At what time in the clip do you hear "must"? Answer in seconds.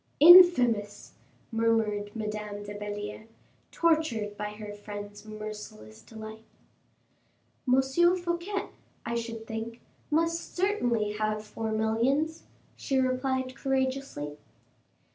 10.09-10.55